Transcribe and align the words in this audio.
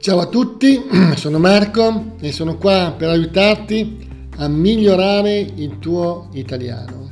Ciao 0.00 0.18
a 0.18 0.28
tutti, 0.28 0.80
sono 1.16 1.38
Marco 1.38 2.12
e 2.20 2.32
sono 2.32 2.56
qua 2.56 2.94
per 2.96 3.10
aiutarti 3.10 4.08
a 4.38 4.48
migliorare 4.48 5.38
il 5.40 5.78
tuo 5.78 6.30
italiano. 6.32 7.10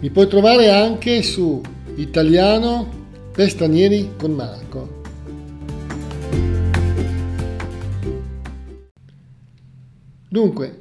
Mi 0.00 0.08
puoi 0.08 0.28
trovare 0.28 0.70
anche 0.70 1.22
su 1.22 1.60
Italiano 1.96 2.88
per 3.34 3.50
stranieri 3.50 4.12
con 4.16 4.32
Marco. 4.32 5.02
Dunque, 10.30 10.80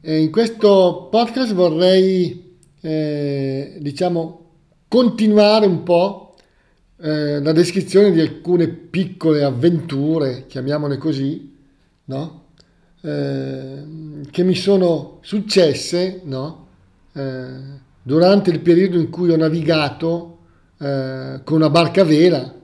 eh, 0.00 0.18
in 0.18 0.30
questo 0.30 1.08
podcast 1.10 1.52
vorrei, 1.52 2.56
eh, 2.80 3.76
diciamo, 3.78 4.52
continuare 4.88 5.66
un 5.66 5.82
po' 5.82 6.29
eh, 7.00 7.40
la 7.40 7.52
descrizione 7.52 8.10
di 8.10 8.20
alcune 8.20 8.68
piccole 8.68 9.42
avventure, 9.42 10.46
chiamiamole 10.46 10.98
così, 10.98 11.56
no? 12.04 12.44
Eh, 13.02 13.82
che 14.30 14.42
mi 14.42 14.54
sono 14.54 15.18
successe 15.22 16.20
no? 16.24 16.66
eh, 17.14 17.58
durante 18.02 18.50
il 18.50 18.60
periodo 18.60 18.98
in 18.98 19.08
cui 19.08 19.30
ho 19.30 19.36
navigato 19.36 20.38
eh, 20.78 21.40
con 21.42 21.56
una 21.56 21.70
barca 21.70 22.02
a 22.02 22.04
vela, 22.04 22.54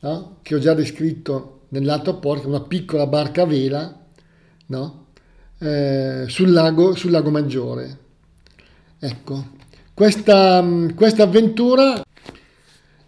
no? 0.00 0.36
che 0.40 0.54
ho 0.54 0.58
già 0.58 0.72
descritto 0.72 1.64
nell'altro 1.68 2.14
porto, 2.16 2.48
una 2.48 2.62
piccola 2.62 3.06
barca 3.06 3.42
a 3.42 3.46
vela? 3.46 4.00
Eh, 5.58 6.24
sul, 6.28 6.50
lago, 6.50 6.94
sul 6.94 7.10
lago 7.10 7.30
Maggiore. 7.30 7.98
Ecco, 8.98 9.44
questa, 9.92 10.64
questa 10.94 11.24
avventura, 11.24 12.02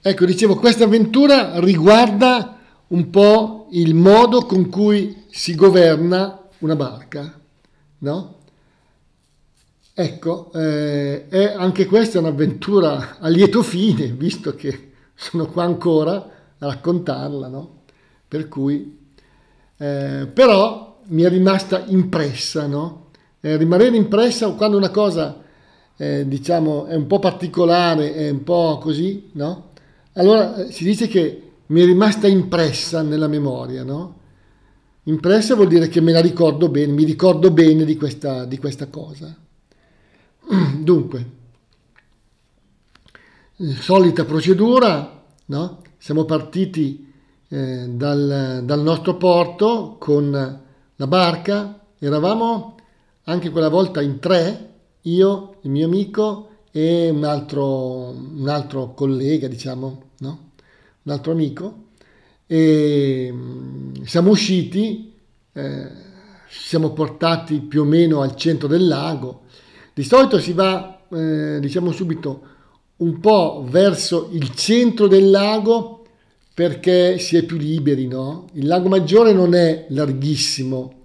ecco, 0.07 0.27
dicevo, 0.27 0.57
questa 0.57 0.85
avventura 0.85 1.59
riguarda 1.61 2.59
un 2.89 3.09
po' 3.09 3.69
il 3.71 3.95
modo 3.95 4.43
con 4.43 4.69
cui 4.69 5.25
si 5.31 5.55
governa 5.55 6.47
una 6.59 6.77
barca, 6.77 7.41
no? 8.01 8.37
Ecco, 9.95 10.53
eh, 10.53 11.27
è 11.29 11.55
anche 11.57 11.87
questa 11.87 12.19
è 12.19 12.21
un'avventura 12.21 13.17
a 13.19 13.29
lieto 13.29 13.63
fine, 13.63 14.09
visto 14.09 14.55
che 14.55 14.93
sono 15.15 15.47
qua 15.47 15.65
ancora 15.65 16.17
a 16.59 16.67
raccontarla, 16.67 17.49
no? 17.49 17.85
Per 18.29 18.47
cui, 18.49 18.99
eh, 19.79 20.29
però 20.31 21.01
mi 21.07 21.23
è 21.23 21.31
rimasta 21.31 21.83
impressa, 21.87 22.67
no? 22.67 23.07
Eh, 23.41 23.57
rimanere 23.57 23.97
impressa 23.97 24.51
quando 24.51 24.77
una 24.77 24.91
cosa, 24.91 25.43
eh, 25.97 26.29
diciamo, 26.29 26.85
è 26.85 26.95
un 26.95 27.07
po' 27.07 27.21
particolare, 27.21 28.13
è 28.13 28.29
un 28.29 28.43
po' 28.43 28.77
così, 28.83 29.31
no? 29.33 29.73
Allora 30.15 30.57
eh, 30.57 30.73
si 30.73 30.85
dice 30.85 31.07
che 31.09 31.53
mi 31.67 31.81
è 31.81 31.85
rimasta 31.85 32.27
impressa 32.27 33.03
nella 33.03 33.29
memoria, 33.29 33.83
no? 33.83 34.21
Impressa 35.05 35.55
vuol 35.55 35.69
dire 35.69 35.89
che 35.89 36.01
me 36.01 36.13
la 36.13 36.21
ricordo 36.21 36.69
bene, 36.69 36.93
mi 36.93 37.05
ricordo 37.05 37.51
bene 37.51 37.85
di 37.85 37.97
questa, 37.97 38.45
di 38.45 38.59
questa 38.59 38.89
cosa. 38.89 39.37
Dunque, 40.79 41.31
solita 43.81 44.25
procedura, 44.25 45.23
no? 45.47 45.83
siamo 45.99 46.25
partiti 46.25 47.13
eh, 47.49 47.89
dal, 47.89 48.63
dal, 48.65 48.81
nostro 48.83 49.17
porto 49.17 49.97
con 49.99 50.31
la 50.97 51.07
barca, 51.07 51.81
eravamo 51.99 52.77
anche 53.25 53.51
quella 53.51 53.69
volta 53.69 54.01
in 54.01 54.19
tre, 54.21 54.73
io, 55.03 55.57
il 55.63 55.71
mio 55.71 55.87
amico 55.87 56.49
e 56.77 57.09
un 57.09 57.23
altro, 57.23 58.09
un 58.09 58.49
altro 58.49 58.95
collega, 58.95 59.47
diciamo, 59.47 60.03
no? 60.19 60.51
un 61.03 61.13
altro 61.13 61.31
amico 61.31 61.85
e 62.49 63.31
mm, 63.33 64.03
siamo 64.03 64.31
usciti, 64.31 65.13
eh, 65.53 65.89
siamo 66.49 66.93
portati 66.93 67.61
più 67.61 67.83
o 67.83 67.85
meno 67.85 68.23
al 68.23 68.35
centro 68.35 68.67
del 68.67 68.89
lago. 68.89 69.43
Di 69.95 70.03
solito 70.03 70.41
si 70.41 70.53
va, 70.53 71.01
eh, 71.13 71.61
diciamo 71.61 71.93
subito, 71.93 72.43
un 72.97 73.21
po' 73.21 73.65
verso 73.69 74.31
il 74.33 74.53
centro 74.57 75.07
del 75.07 75.31
lago 75.31 76.05
perché 76.53 77.21
si 77.21 77.37
è 77.37 77.45
più 77.45 77.57
liberi, 77.57 78.09
no? 78.09 78.49
Il 78.55 78.67
lago 78.67 78.89
Maggiore 78.89 79.33
non 79.33 79.55
è 79.55 79.87
larghissimo, 79.91 81.03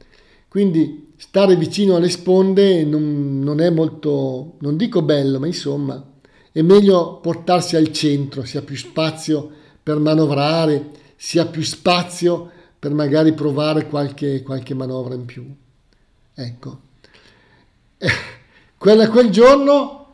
quindi 0.47 1.08
stare 1.29 1.55
vicino 1.55 1.95
alle 1.95 2.09
sponde 2.09 2.83
non, 2.83 3.39
non 3.41 3.61
è 3.61 3.69
molto, 3.69 4.55
non 4.61 4.75
dico 4.75 5.03
bello, 5.03 5.37
ma 5.37 5.45
insomma, 5.45 6.03
è 6.51 6.63
meglio 6.63 7.19
portarsi 7.21 7.75
al 7.75 7.91
centro, 7.91 8.45
si 8.45 8.57
ha 8.57 8.63
più 8.63 8.75
spazio 8.75 9.47
per 9.83 9.99
manovrare, 9.99 10.89
si 11.15 11.37
ha 11.37 11.45
più 11.45 11.61
spazio 11.61 12.49
per 12.79 12.95
magari 12.95 13.33
provare 13.33 13.85
qualche, 13.85 14.41
qualche 14.41 14.73
manovra 14.73 15.13
in 15.13 15.25
più. 15.25 15.45
Ecco, 16.33 16.79
eh, 17.99 18.09
quella, 18.75 19.07
quel 19.07 19.29
giorno 19.29 20.07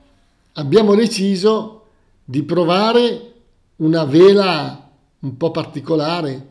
abbiamo 0.51 0.95
deciso 0.95 1.85
di 2.25 2.43
provare 2.43 3.33
una 3.77 4.03
vela 4.03 4.91
un 5.19 5.37
po' 5.37 5.51
particolare, 5.51 6.47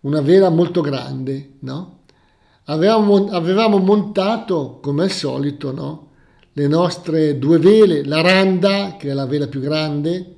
una 0.00 0.20
vela 0.20 0.50
molto 0.50 0.82
grande, 0.82 1.52
no? 1.60 1.95
Avevamo, 2.66 3.28
avevamo 3.28 3.78
montato, 3.78 4.78
come 4.80 5.04
al 5.04 5.10
solito, 5.10 5.72
no? 5.72 6.08
le 6.52 6.66
nostre 6.68 7.38
due 7.38 7.58
vele, 7.58 8.04
la 8.04 8.20
randa, 8.20 8.96
che 8.98 9.10
è 9.10 9.12
la 9.12 9.26
vela 9.26 9.46
più 9.46 9.60
grande, 9.60 10.36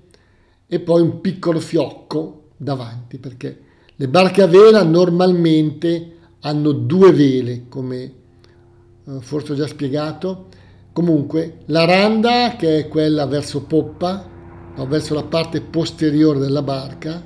e 0.66 0.80
poi 0.80 1.00
un 1.00 1.20
piccolo 1.20 1.60
fiocco 1.60 2.50
davanti 2.56 3.18
perché 3.18 3.60
le 3.94 4.08
barche 4.08 4.42
a 4.42 4.46
vela 4.46 4.82
normalmente 4.82 6.16
hanno 6.40 6.72
due 6.72 7.12
vele 7.12 7.64
come 7.68 8.12
eh, 9.06 9.20
forse 9.20 9.52
ho 9.52 9.54
già 9.56 9.66
spiegato 9.66 10.46
comunque 10.92 11.60
la 11.66 11.84
randa 11.84 12.56
che 12.56 12.78
è 12.78 12.88
quella 12.88 13.26
verso 13.26 13.62
poppa 13.62 14.28
no, 14.76 14.86
verso 14.86 15.14
la 15.14 15.22
parte 15.22 15.62
posteriore 15.62 16.38
della 16.38 16.62
barca 16.62 17.24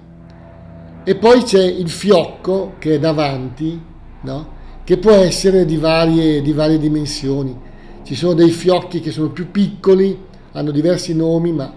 e 1.02 1.16
poi 1.16 1.42
c'è 1.42 1.64
il 1.64 1.90
fiocco 1.90 2.74
che 2.78 2.94
è 2.94 2.98
davanti 2.98 3.80
no, 4.20 4.60
che 4.92 4.98
può 4.98 5.12
essere 5.12 5.64
di 5.64 5.78
varie, 5.78 6.42
di 6.42 6.52
varie 6.52 6.78
dimensioni 6.78 7.58
ci 8.02 8.14
sono 8.14 8.34
dei 8.34 8.50
fiocchi 8.50 9.00
che 9.00 9.10
sono 9.10 9.30
più 9.30 9.50
piccoli 9.50 10.14
hanno 10.52 10.70
diversi 10.70 11.14
nomi 11.14 11.50
ma 11.50 11.72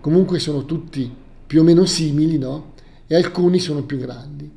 comunque 0.00 0.40
sono 0.40 0.64
tutti 0.64 1.08
più 1.46 1.60
o 1.60 1.62
meno 1.62 1.84
simili 1.84 2.38
no? 2.38 2.72
e 3.06 3.14
alcuni 3.14 3.60
sono 3.60 3.84
più 3.84 3.98
grandi. 3.98 4.50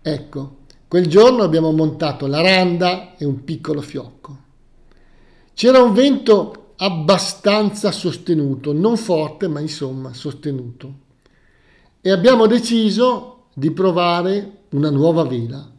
Ecco, 0.00 0.56
quel 0.88 1.06
giorno 1.06 1.42
abbiamo 1.42 1.70
montato 1.70 2.26
la 2.26 2.40
randa 2.40 3.14
e 3.18 3.26
un 3.26 3.44
piccolo 3.44 3.82
fiocco. 3.82 4.38
C'era 5.52 5.82
un 5.82 5.92
vento 5.92 6.72
abbastanza 6.76 7.92
sostenuto, 7.92 8.72
non 8.72 8.96
forte, 8.96 9.48
ma 9.48 9.60
insomma 9.60 10.14
sostenuto. 10.14 10.94
E 12.00 12.10
abbiamo 12.10 12.46
deciso 12.46 13.48
di 13.52 13.70
provare 13.70 14.60
una 14.70 14.88
nuova 14.88 15.24
vela. 15.24 15.76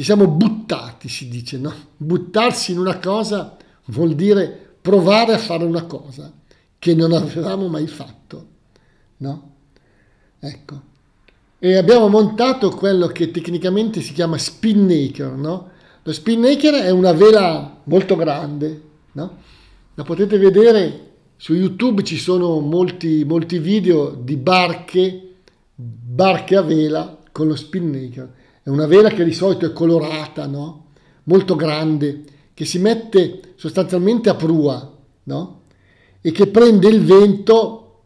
Ci 0.00 0.06
siamo 0.06 0.28
buttati, 0.28 1.10
si 1.10 1.28
dice, 1.28 1.58
no? 1.58 1.74
Buttarsi 1.94 2.72
in 2.72 2.78
una 2.78 2.98
cosa 2.98 3.54
vuol 3.88 4.14
dire 4.14 4.76
provare 4.80 5.34
a 5.34 5.38
fare 5.38 5.62
una 5.62 5.84
cosa 5.84 6.32
che 6.78 6.94
non 6.94 7.12
avevamo 7.12 7.68
mai 7.68 7.86
fatto, 7.86 8.46
no? 9.18 9.54
Ecco. 10.38 10.80
E 11.58 11.76
abbiamo 11.76 12.08
montato 12.08 12.70
quello 12.70 13.08
che 13.08 13.30
tecnicamente 13.30 14.00
si 14.00 14.14
chiama 14.14 14.38
spinnaker, 14.38 15.32
no? 15.32 15.68
Lo 16.02 16.12
spinnaker 16.14 16.76
è 16.76 16.88
una 16.88 17.12
vela 17.12 17.82
molto 17.84 18.16
grande, 18.16 18.82
no? 19.12 19.36
La 19.92 20.02
potete 20.02 20.38
vedere 20.38 21.10
su 21.36 21.52
YouTube, 21.52 22.04
ci 22.04 22.16
sono 22.16 22.58
molti, 22.60 23.22
molti 23.26 23.58
video 23.58 24.12
di 24.12 24.38
barche, 24.38 25.34
barche 25.74 26.56
a 26.56 26.62
vela 26.62 27.18
con 27.30 27.48
lo 27.48 27.54
spinnaker. 27.54 28.38
Una 28.70 28.86
vela 28.86 29.10
che 29.10 29.24
di 29.24 29.32
solito 29.32 29.66
è 29.66 29.72
colorata, 29.72 30.46
no? 30.46 30.86
Molto 31.24 31.56
grande, 31.56 32.24
che 32.54 32.64
si 32.64 32.78
mette 32.78 33.54
sostanzialmente 33.56 34.28
a 34.28 34.34
prua, 34.34 34.96
no? 35.24 35.60
E 36.20 36.32
che 36.32 36.46
prende 36.46 36.88
il 36.88 37.02
vento 37.02 38.02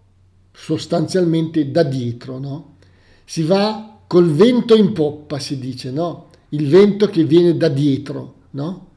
sostanzialmente 0.53 1.71
da 1.71 1.83
dietro, 1.83 2.39
no? 2.39 2.77
Si 3.25 3.43
va 3.43 3.99
col 4.07 4.31
vento 4.31 4.75
in 4.75 4.93
poppa, 4.93 5.39
si 5.39 5.59
dice, 5.59 5.91
no? 5.91 6.29
Il 6.51 6.69
vento 6.69 7.09
che 7.09 7.25
viene 7.25 7.57
da 7.57 7.69
dietro, 7.69 8.35
no? 8.51 8.89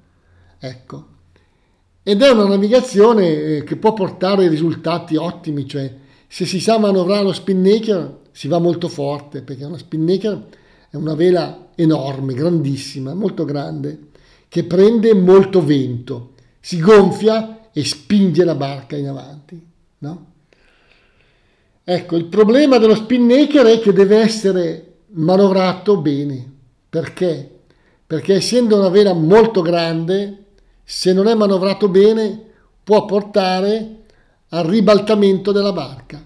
Ecco. 0.59 1.05
Ed 2.03 2.21
è 2.21 2.29
una 2.29 2.47
navigazione 2.47 3.27
eh, 3.27 3.63
che 3.63 3.75
può 3.75 3.93
portare 3.93 4.47
risultati 4.47 5.17
ottimi, 5.17 5.67
cioè 5.67 5.93
se 6.27 6.45
si 6.45 6.59
sa 6.59 6.77
manovrare 6.77 7.23
lo 7.23 7.33
spinnaker 7.33 8.19
si 8.31 8.47
va 8.47 8.59
molto 8.59 8.87
forte, 8.87 9.41
perché 9.41 9.65
una 9.65 9.77
spinnaker 9.77 10.47
è 10.89 10.95
una 10.95 11.16
vela 11.16 11.69
enorme, 11.75 12.34
grandissima, 12.34 13.13
molto 13.13 13.45
grande, 13.45 14.00
che 14.48 14.63
prende 14.63 15.13
molto 15.13 15.63
vento, 15.63 16.34
si 16.60 16.80
gonfia 16.80 17.69
e 17.72 17.86
spinge 17.86 18.44
la 18.44 18.56
barca 18.56 18.95
in 18.95 19.07
avanti, 19.07 19.62
no? 20.00 20.25
Ecco, 21.84 22.16
il 22.16 22.25
problema 22.25 22.80
dello 22.80 22.95
spinnaker 22.95 23.66
è 23.66 23.80
che 23.80 23.94
deve 23.94 24.18
essere 24.18 24.95
manovrato 25.12 26.01
bene. 26.01 26.56
Perché? 26.89 27.50
Perché 28.06 28.36
essendo 28.36 28.78
una 28.78 28.89
vela 28.89 29.13
molto 29.13 29.62
grande, 29.62 30.45
se 30.84 31.13
non 31.13 31.28
è 31.28 31.34
manovrato 31.34 31.88
bene, 31.88 32.42
può 32.84 33.06
portare 33.06 34.04
al 34.50 34.66
ribaltamento 34.66 35.51
della 35.51 35.72
barca. 35.72 36.22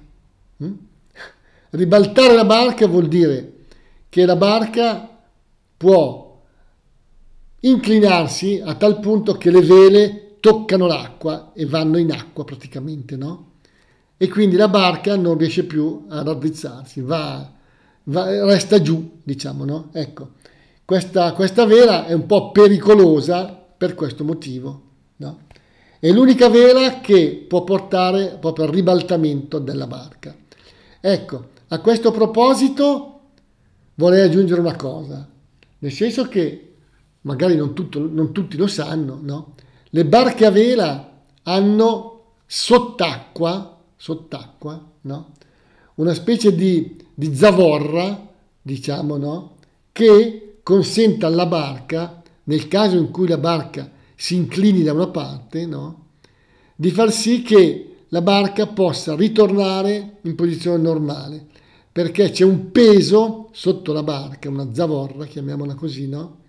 Mm? 0.63 0.73
Ribaltare 1.71 2.33
la 2.33 2.45
barca 2.45 2.87
vuol 2.87 3.07
dire 3.07 3.53
che 4.11 4.25
la 4.25 4.35
barca 4.35 5.07
può 5.77 6.37
inclinarsi 7.61 8.61
a 8.61 8.75
tal 8.75 8.99
punto 8.99 9.37
che 9.37 9.49
le 9.49 9.61
vele 9.61 10.35
toccano 10.41 10.85
l'acqua 10.85 11.51
e 11.53 11.65
vanno 11.65 11.97
in 11.97 12.11
acqua 12.11 12.43
praticamente, 12.43 13.15
no? 13.15 13.51
E 14.17 14.27
quindi 14.27 14.57
la 14.57 14.67
barca 14.67 15.15
non 15.15 15.37
riesce 15.37 15.63
più 15.63 16.07
a 16.09 16.23
raddrizzarsi, 16.23 16.99
va, 16.99 17.53
va, 18.03 18.45
resta 18.47 18.81
giù, 18.81 19.19
diciamo, 19.23 19.63
no? 19.63 19.89
Ecco, 19.93 20.31
questa, 20.83 21.31
questa 21.31 21.65
vela 21.65 22.05
è 22.05 22.11
un 22.11 22.25
po' 22.25 22.51
pericolosa 22.51 23.45
per 23.45 23.95
questo 23.95 24.25
motivo, 24.25 24.81
no? 25.17 25.43
È 25.99 26.11
l'unica 26.11 26.49
vela 26.49 26.99
che 26.99 27.45
può 27.47 27.63
portare 27.63 28.35
proprio 28.41 28.65
al 28.65 28.71
ribaltamento 28.71 29.57
della 29.57 29.87
barca. 29.87 30.35
Ecco, 30.99 31.45
a 31.69 31.79
questo 31.79 32.11
proposito 32.11 33.20
vorrei 34.01 34.21
aggiungere 34.23 34.59
una 34.59 34.75
cosa, 34.75 35.29
nel 35.77 35.91
senso 35.91 36.27
che 36.27 36.73
magari 37.21 37.55
non, 37.55 37.75
tutto, 37.75 37.99
non 37.99 38.31
tutti 38.31 38.57
lo 38.57 38.65
sanno, 38.65 39.19
no? 39.21 39.53
Le 39.91 40.05
barche 40.05 40.47
a 40.47 40.49
vela 40.49 41.21
hanno 41.43 42.23
sott'acqua, 42.47 43.79
sott'acqua, 43.95 44.83
no? 45.01 45.33
Una 45.95 46.15
specie 46.15 46.55
di, 46.55 46.97
di 47.13 47.35
zavorra, 47.35 48.27
diciamo, 48.59 49.17
no? 49.17 49.57
Che 49.91 50.57
consente 50.63 51.27
alla 51.27 51.45
barca, 51.45 52.23
nel 52.45 52.67
caso 52.67 52.97
in 52.97 53.11
cui 53.11 53.27
la 53.27 53.37
barca 53.37 53.87
si 54.15 54.35
inclini 54.35 54.81
da 54.81 54.93
una 54.93 55.09
parte, 55.09 55.67
no? 55.67 56.05
Di 56.75 56.89
far 56.89 57.11
sì 57.11 57.43
che 57.43 57.97
la 58.07 58.21
barca 58.23 58.65
possa 58.65 59.15
ritornare 59.15 60.17
in 60.21 60.33
posizione 60.33 60.81
normale, 60.81 61.45
perché 61.91 62.29
c'è 62.29 62.43
un 62.43 62.71
peso 62.71 63.49
sotto 63.51 63.91
la 63.91 64.03
barca, 64.03 64.49
una 64.49 64.73
zavorra, 64.73 65.25
chiamiamola 65.25 65.75
così, 65.75 66.07
no? 66.07 66.39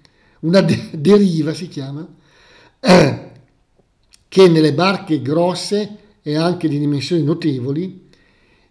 una 0.40 0.60
de- 0.60 0.90
deriva 0.92 1.52
si 1.52 1.68
chiama, 1.68 2.06
eh, 2.80 3.30
che 4.28 4.48
nelle 4.48 4.72
barche 4.72 5.20
grosse 5.20 5.98
e 6.22 6.36
anche 6.36 6.68
di 6.68 6.78
dimensioni 6.78 7.22
notevoli 7.22 8.08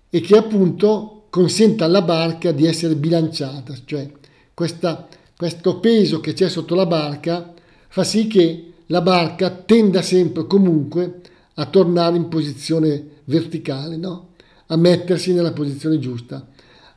e 0.10 0.22
che 0.22 0.38
appunto 0.38 1.26
consente 1.30 1.84
alla 1.84 2.02
barca 2.02 2.52
di 2.52 2.66
essere 2.66 2.96
bilanciata, 2.96 3.74
cioè 3.86 4.10
questa, 4.54 5.08
questo 5.36 5.80
peso 5.80 6.20
che 6.20 6.34
c'è 6.34 6.50
sotto 6.50 6.76
la 6.76 6.86
barca 6.86 7.54
fa 7.88 8.04
sì 8.04 8.28
che 8.28 8.74
la 8.88 9.02
barca 9.02 9.50
tenda 9.50 10.02
sempre 10.02 10.46
comunque 10.48 11.22
a 11.56 11.66
tornare 11.66 12.18
in 12.18 12.28
posizione 12.28 13.20
verticale, 13.26 13.98
no? 13.98 14.30
a 14.68 14.76
mettersi 14.76 15.34
nella 15.34 15.54
posizione 15.54 16.00
giusta, 16.00 16.48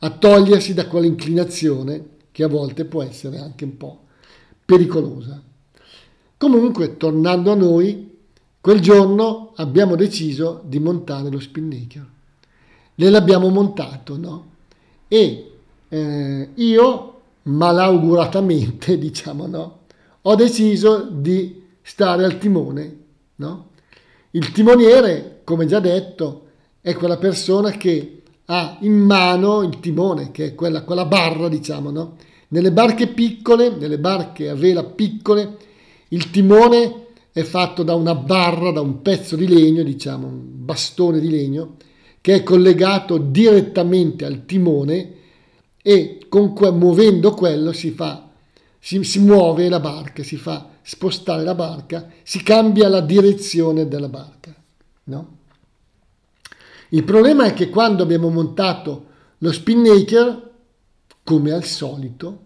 a 0.05 0.11
togliersi 0.11 0.75
da 0.75 0.87
quell'inclinazione 0.87 2.09
che 2.31 2.45
a 2.45 2.49
volte 2.49 2.85
può 2.85 3.03
essere 3.03 3.39
anche 3.39 3.65
un 3.65 3.77
po' 3.79 4.01
pericolosa. 4.63 5.41
Comunque, 6.37 6.99
tornando 6.99 7.53
a 7.53 7.55
noi, 7.55 8.19
quel 8.61 8.81
giorno 8.81 9.53
abbiamo 9.57 9.97
deciso 9.97 10.63
di 10.67 10.79
montare 10.79 11.31
lo 11.31 11.41
spinnaker. 11.41 12.07
Gliel'abbiamo 12.95 13.49
montato, 13.49 14.19
no? 14.19 14.53
E 15.09 15.53
eh, 15.89 16.49
io, 16.53 17.21
malauguratamente, 17.45 18.99
diciamo, 19.01 19.47
no? 19.47 19.79
Ho 20.23 20.35
deciso 20.35 21.09
di 21.11 21.63
stare 21.81 22.25
al 22.25 22.37
timone, 22.37 22.97
no? 23.37 23.69
Il 24.33 24.53
timoniere, 24.53 25.41
come 25.45 25.65
già 25.65 25.81
detto, 25.81 26.43
è 26.83 26.95
quella 26.95 27.17
persona 27.17 27.71
che 27.71 28.24
ha 28.47 28.77
in 28.81 28.95
mano 28.95 29.63
il 29.63 29.81
timone, 29.81 30.31
che 30.31 30.47
è 30.47 30.55
quella, 30.55 30.83
quella 30.83 31.05
barra, 31.07 31.49
diciamo, 31.49 31.91
no? 31.91 32.17
Nelle 32.49 32.73
barche 32.73 33.09
piccole, 33.09 33.71
nelle 33.71 33.99
barche 33.99 34.49
a 34.49 34.55
vela 34.55 34.85
piccole, 34.85 35.57
il 36.09 36.31
timone 36.31 37.07
è 37.33 37.43
fatto 37.43 37.83
da 37.83 37.95
una 37.95 38.15
barra, 38.15 38.71
da 38.71 38.81
un 38.81 39.03
pezzo 39.03 39.35
di 39.35 39.49
legno, 39.49 39.83
diciamo 39.83 40.27
un 40.27 40.65
bastone 40.65 41.19
di 41.19 41.31
legno, 41.31 41.77
che 42.21 42.35
è 42.35 42.43
collegato 42.43 43.19
direttamente 43.19 44.25
al 44.25 44.47
timone 44.47 45.13
e 45.83 46.21
con, 46.29 46.55
muovendo 46.79 47.33
quello 47.33 47.73
si 47.73 47.91
fa, 47.91 48.31
si, 48.79 49.03
si 49.03 49.19
muove 49.19 49.69
la 49.69 49.81
barca, 49.81 50.23
si 50.23 50.37
fa 50.37 50.71
spostare 50.81 51.43
la 51.43 51.55
barca, 51.55 52.09
si 52.23 52.43
cambia 52.43 52.89
la 52.89 53.01
direzione 53.01 53.89
della 53.89 54.09
barca. 54.09 54.55
No? 55.05 55.37
Il 56.95 57.03
problema 57.03 57.47
è 57.47 57.55
che 57.55 57.71
quando 57.71 58.05
abbiamo 58.05 58.31
montato 58.31 59.07
lo 59.39 59.51
spinnaker, 59.51 60.53
come 61.25 61.51
al 61.51 61.65
solito, 61.65 62.43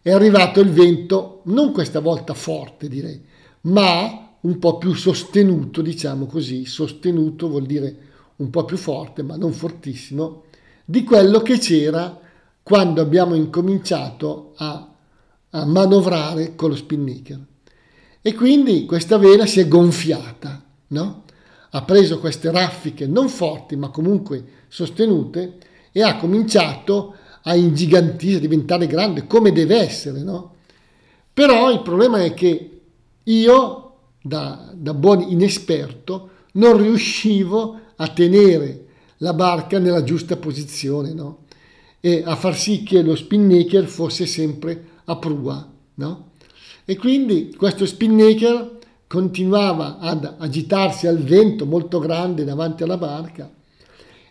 è 0.00 0.12
arrivato 0.12 0.60
il 0.60 0.70
vento, 0.70 1.40
non 1.46 1.72
questa 1.72 1.98
volta 1.98 2.34
forte 2.34 2.88
direi, 2.88 3.20
ma 3.62 4.36
un 4.42 4.58
po' 4.60 4.78
più 4.78 4.94
sostenuto, 4.94 5.82
diciamo 5.82 6.26
così, 6.26 6.66
sostenuto 6.66 7.48
vuol 7.48 7.66
dire 7.66 7.96
un 8.36 8.48
po' 8.48 8.64
più 8.64 8.76
forte, 8.76 9.24
ma 9.24 9.36
non 9.36 9.52
fortissimo, 9.52 10.44
di 10.84 11.02
quello 11.02 11.40
che 11.40 11.58
c'era 11.58 12.20
quando 12.62 13.00
abbiamo 13.00 13.34
incominciato 13.34 14.52
a, 14.54 14.94
a 15.50 15.64
manovrare 15.64 16.54
con 16.54 16.70
lo 16.70 16.76
spinnaker. 16.76 17.44
E 18.22 18.34
quindi 18.34 18.84
questa 18.84 19.18
vela 19.18 19.46
si 19.46 19.58
è 19.58 19.66
gonfiata, 19.66 20.62
no? 20.88 21.24
Ha 21.70 21.82
preso 21.82 22.18
queste 22.18 22.50
raffiche 22.50 23.06
non 23.06 23.28
forti 23.28 23.76
ma 23.76 23.88
comunque 23.88 24.44
sostenute 24.68 25.58
e 25.92 26.02
ha 26.02 26.16
cominciato 26.16 27.14
a 27.42 27.54
ingigantire, 27.54 28.36
a 28.36 28.40
diventare 28.40 28.86
grande, 28.86 29.26
come 29.26 29.52
deve 29.52 29.76
essere, 29.76 30.22
no? 30.22 30.54
Però 31.32 31.70
il 31.70 31.82
problema 31.82 32.22
è 32.24 32.34
che 32.34 32.80
io, 33.22 33.94
da, 34.22 34.72
da 34.74 34.94
buon 34.94 35.22
inesperto, 35.28 36.30
non 36.52 36.76
riuscivo 36.76 37.78
a 37.96 38.08
tenere 38.08 38.84
la 39.18 39.32
barca 39.32 39.78
nella 39.78 40.02
giusta 40.02 40.36
posizione, 40.36 41.12
no? 41.12 41.44
E 42.00 42.22
a 42.24 42.36
far 42.36 42.56
sì 42.56 42.82
che 42.82 43.02
lo 43.02 43.14
spinnaker 43.14 43.86
fosse 43.86 44.26
sempre 44.26 44.84
a 45.04 45.16
prua, 45.16 45.70
no? 45.94 46.30
E 46.84 46.96
quindi 46.96 47.54
questo 47.56 47.86
spinnaker 47.86 48.75
continuava 49.06 49.98
ad 49.98 50.36
agitarsi 50.38 51.06
al 51.06 51.18
vento 51.18 51.66
molto 51.66 51.98
grande 51.98 52.44
davanti 52.44 52.82
alla 52.82 52.96
barca 52.96 53.50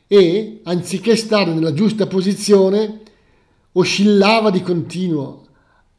e 0.07 0.61
anziché 0.63 1.15
stare 1.15 1.53
nella 1.53 1.73
giusta 1.73 2.07
posizione 2.07 3.01
oscillava 3.73 4.49
di 4.49 4.61
continuo 4.61 5.45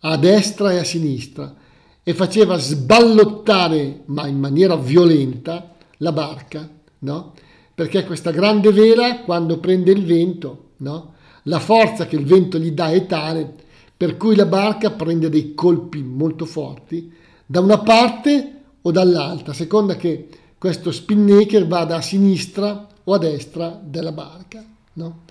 a 0.00 0.16
destra 0.16 0.73
e 0.73 0.78
a 0.78 0.85
sinistra 0.85 1.54
e 2.02 2.14
faceva 2.14 2.56
sballottare, 2.56 4.02
ma 4.06 4.26
in 4.28 4.38
maniera 4.38 4.76
violenta, 4.76 5.75
la 5.99 6.12
barca, 6.12 6.68
no? 7.00 7.33
Perché 7.75 8.04
questa 8.04 8.30
grande 8.30 8.71
vela, 8.71 9.23
quando 9.23 9.59
prende 9.59 9.90
il 9.90 10.04
vento, 10.04 10.71
no? 10.78 11.14
La 11.45 11.59
forza 11.59 12.06
che 12.06 12.16
il 12.16 12.25
vento 12.25 12.59
gli 12.59 12.71
dà 12.71 12.90
è 12.90 13.06
tale 13.06 13.64
per 13.97 14.16
cui 14.16 14.37
la 14.37 14.47
barca 14.47 14.90
prende 14.90 15.30
dei 15.30 15.54
colpi 15.54 16.02
molto 16.02 16.45
forti 16.45 17.11
da 17.47 17.61
una 17.61 17.78
parte 17.78 18.56
o 18.87 18.90
dall'altra, 18.93 19.50
a 19.50 19.55
seconda 19.55 19.97
che 19.97 20.28
questo 20.57 20.93
spinnaker 20.93 21.66
vada 21.66 21.97
a 21.97 22.00
sinistra 22.00 22.87
o 23.02 23.14
a 23.14 23.19
destra 23.19 23.81
della 23.83 24.12
barca, 24.12 24.64
no? 24.95 25.23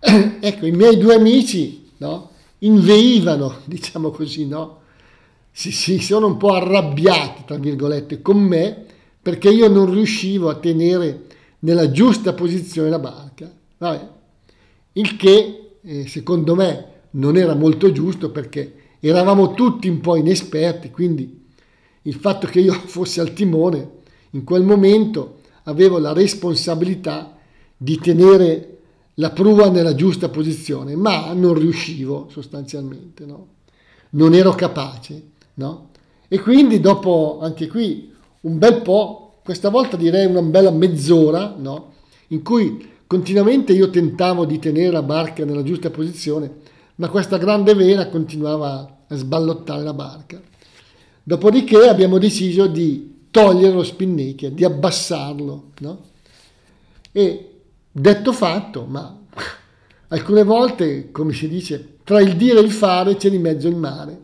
ecco, 0.00 0.66
i 0.66 0.72
miei 0.72 0.98
due 0.98 1.14
amici 1.14 1.88
no? 1.98 2.30
inveivano, 2.58 3.58
diciamo 3.66 4.10
così, 4.10 4.46
no? 4.46 4.80
si, 5.52 5.70
si 5.70 6.00
sono 6.00 6.26
un 6.26 6.36
po' 6.36 6.52
arrabbiati, 6.54 7.44
tra 7.46 7.56
virgolette, 7.58 8.20
con 8.22 8.38
me 8.38 8.86
perché 9.22 9.50
io 9.50 9.68
non 9.68 9.92
riuscivo 9.92 10.48
a 10.48 10.56
tenere 10.56 11.26
nella 11.60 11.92
giusta 11.92 12.32
posizione 12.32 12.88
la 12.88 12.98
barca. 12.98 13.52
Vabbè. 13.78 14.08
Il 14.94 15.16
che, 15.16 15.76
eh, 15.80 16.08
secondo 16.08 16.56
me, 16.56 16.86
non 17.10 17.36
era 17.36 17.54
molto 17.54 17.92
giusto 17.92 18.30
perché 18.30 18.74
eravamo 18.98 19.54
tutti 19.54 19.88
un 19.88 20.00
po' 20.00 20.16
inesperti, 20.16 20.90
quindi 20.90 21.39
il 22.02 22.14
fatto 22.14 22.46
che 22.46 22.60
io 22.60 22.72
fossi 22.86 23.20
al 23.20 23.32
timone 23.32 23.98
in 24.30 24.44
quel 24.44 24.62
momento 24.62 25.38
avevo 25.64 25.98
la 25.98 26.12
responsabilità 26.12 27.36
di 27.76 27.98
tenere 27.98 28.78
la 29.14 29.30
prua 29.30 29.68
nella 29.68 29.94
giusta 29.94 30.28
posizione, 30.28 30.96
ma 30.96 31.32
non 31.32 31.54
riuscivo 31.54 32.28
sostanzialmente, 32.30 33.26
no? 33.26 33.46
non 34.10 34.34
ero 34.34 34.52
capace. 34.52 35.28
No? 35.54 35.88
E 36.28 36.40
quindi 36.40 36.80
dopo 36.80 37.38
anche 37.42 37.66
qui 37.66 38.10
un 38.42 38.58
bel 38.58 38.80
po', 38.80 39.40
questa 39.44 39.68
volta 39.68 39.96
direi 39.96 40.26
una 40.26 40.42
bella 40.42 40.70
mezz'ora, 40.70 41.54
no? 41.58 41.92
in 42.28 42.42
cui 42.42 42.88
continuamente 43.06 43.72
io 43.72 43.90
tentavo 43.90 44.46
di 44.46 44.58
tenere 44.58 44.90
la 44.90 45.02
barca 45.02 45.44
nella 45.44 45.62
giusta 45.62 45.90
posizione, 45.90 46.50
ma 46.96 47.08
questa 47.08 47.36
grande 47.36 47.74
vela 47.74 48.08
continuava 48.08 49.04
a 49.06 49.16
sballottare 49.16 49.82
la 49.82 49.94
barca. 49.94 50.40
Dopodiché 51.30 51.86
abbiamo 51.86 52.18
deciso 52.18 52.66
di 52.66 53.26
togliere 53.30 53.72
lo 53.72 53.84
spinnaker, 53.84 54.50
di 54.50 54.64
abbassarlo, 54.64 55.70
no? 55.78 56.00
E 57.12 57.50
detto 57.92 58.32
fatto, 58.32 58.84
ma 58.84 59.16
alcune 60.08 60.42
volte, 60.42 61.12
come 61.12 61.32
si 61.32 61.46
dice, 61.46 61.98
tra 62.02 62.20
il 62.20 62.34
dire 62.34 62.58
e 62.58 62.62
il 62.62 62.72
fare 62.72 63.14
c'è 63.14 63.30
di 63.30 63.38
mezzo 63.38 63.68
il 63.68 63.76
mare. 63.76 64.18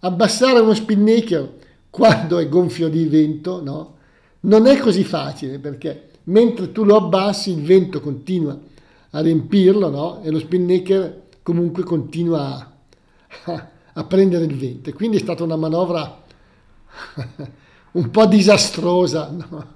Abbassare 0.00 0.60
uno 0.60 0.74
spinnaker 0.74 1.54
quando 1.88 2.36
è 2.36 2.46
gonfio 2.50 2.90
di 2.90 3.06
vento, 3.06 3.62
no? 3.62 3.94
Non 4.40 4.66
è 4.66 4.76
così 4.76 5.04
facile 5.04 5.58
perché 5.58 6.10
mentre 6.24 6.70
tu 6.70 6.84
lo 6.84 6.96
abbassi 6.96 7.50
il 7.50 7.62
vento 7.62 8.02
continua 8.02 8.60
a 9.12 9.20
riempirlo, 9.22 9.88
no? 9.88 10.22
E 10.22 10.30
lo 10.30 10.38
spinnaker 10.38 11.28
comunque 11.42 11.82
continua 11.82 12.74
a, 13.44 13.68
a 13.94 14.04
prendere 14.04 14.44
il 14.44 14.54
vento. 14.54 14.92
Quindi 14.92 15.16
è 15.16 15.20
stata 15.20 15.44
una 15.44 15.56
manovra 15.56 16.21
un 17.92 18.10
po' 18.10 18.26
disastrosa, 18.26 19.30
no? 19.30 19.66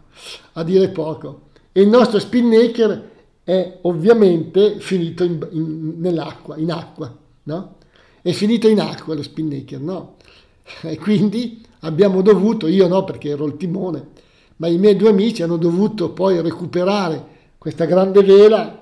a 0.52 0.62
dire 0.62 0.88
poco. 0.88 1.42
E 1.72 1.82
il 1.82 1.88
nostro 1.88 2.18
spinnaker 2.18 3.10
è 3.44 3.78
ovviamente 3.82 4.80
finito 4.80 5.24
in, 5.24 5.46
in, 5.52 5.94
nell'acqua, 5.98 6.56
in 6.56 6.72
acqua, 6.72 7.14
no? 7.44 7.76
È 8.22 8.32
finito 8.32 8.66
in 8.66 8.80
acqua 8.80 9.14
lo 9.14 9.22
spinnaker, 9.22 9.80
no? 9.80 10.16
E 10.82 10.98
quindi 10.98 11.62
abbiamo 11.80 12.22
dovuto, 12.22 12.66
io 12.66 12.88
no 12.88 13.04
perché 13.04 13.28
ero 13.28 13.46
il 13.46 13.56
timone, 13.56 14.08
ma 14.56 14.66
i 14.66 14.78
miei 14.78 14.96
due 14.96 15.10
amici 15.10 15.42
hanno 15.42 15.58
dovuto 15.58 16.10
poi 16.10 16.40
recuperare 16.40 17.34
questa 17.58 17.84
grande 17.84 18.22
vela 18.22 18.78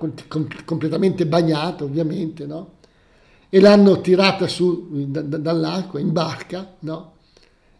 completamente 0.65 1.27
bagnata 1.27 1.83
ovviamente, 1.83 2.45
no? 2.45 2.73
E 3.49 3.59
l'hanno 3.59 4.01
tirata 4.01 4.47
su 4.47 4.87
da, 5.07 5.21
da, 5.21 5.37
dall'acqua 5.37 5.99
in 5.99 6.11
barca, 6.11 6.75
no? 6.79 7.13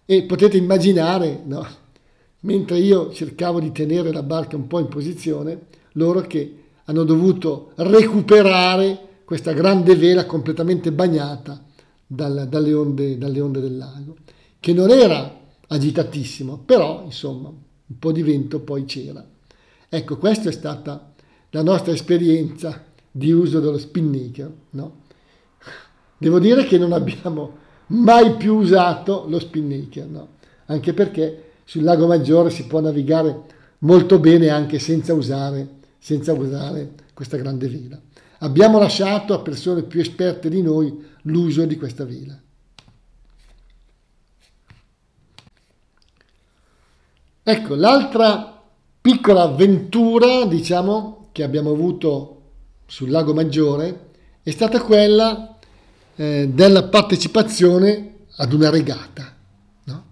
E 0.06 0.24
potete 0.24 0.58
immaginare, 0.58 1.42
no? 1.46 1.84
mentre 2.46 2.78
io 2.78 3.12
cercavo 3.12 3.60
di 3.60 3.72
tenere 3.72 4.12
la 4.12 4.24
barca 4.24 4.56
un 4.56 4.68
po' 4.68 4.80
in 4.80 4.88
posizione, 4.88 5.68
loro 5.94 6.22
che 6.22 6.64
hanno 6.86 7.04
dovuto 7.04 7.72
recuperare 7.76 9.22
questa 9.26 9.52
grande 9.54 9.96
vela 9.96 10.26
completamente 10.26 10.92
bagnata 10.92 11.64
dal, 12.06 12.48
dalle, 12.48 12.74
onde, 12.74 13.18
dalle 13.18 13.40
onde 13.40 13.60
del 13.60 13.78
lago, 13.78 14.16
che 14.60 14.74
non 14.74 14.92
era 14.92 15.40
agitatissimo, 15.68 16.60
però 16.64 17.02
insomma 17.04 17.50
un 17.50 18.00
po' 18.00 18.12
di 18.12 18.22
vento 18.22 18.60
poi 18.60 18.86
c'era. 18.86 19.26
Ecco, 19.90 20.18
questa 20.18 20.50
è 20.50 20.52
stata 20.52 21.14
la 21.50 21.64
nostra 21.64 21.94
esperienza 21.94 22.84
di 23.10 23.32
uso 23.32 23.60
dello 23.60 23.78
spinnaker. 23.78 24.52
No? 24.72 25.04
Devo 26.18 26.40
dire 26.40 26.66
che 26.66 26.78
non 26.78 26.92
abbiamo 26.92 27.64
mai 27.88 28.36
più 28.36 28.56
usato 28.56 29.26
lo 29.28 29.40
spinnaker, 29.40 30.08
no? 30.08 30.28
anche 30.66 30.94
perché 30.94 31.52
sul 31.64 31.84
lago 31.84 32.08
Maggiore 32.08 32.50
si 32.50 32.66
può 32.66 32.80
navigare 32.80 33.44
molto 33.80 34.20
bene 34.20 34.50
anche 34.50 34.80
senza 34.80 35.14
usare, 35.14 35.68
senza 36.00 36.34
usare 36.34 36.94
questa 37.14 37.38
grande 37.38 37.68
vela. 37.68 38.00
Abbiamo 38.40 38.80
lasciato 38.80 39.34
a 39.34 39.40
persone 39.40 39.84
più 39.84 40.00
esperte 40.00 40.50
di 40.50 40.62
noi 40.62 41.04
l'uso 41.24 41.66
di 41.66 41.78
questa 41.78 42.06
vela. 42.06 42.40
Ecco, 47.48 47.76
l'altra 47.76 48.64
piccola 49.00 49.44
avventura, 49.44 50.46
diciamo, 50.46 51.30
che 51.32 51.44
abbiamo 51.44 51.72
avuto 51.72 52.42
sul 52.88 53.10
lago 53.10 53.34
Maggiore 53.34 54.12
è 54.42 54.52
stata 54.52 54.82
quella 54.82 55.55
eh, 56.16 56.50
della 56.52 56.84
partecipazione 56.84 58.14
ad 58.38 58.54
una 58.54 58.70
regata. 58.70 59.36
No? 59.86 60.06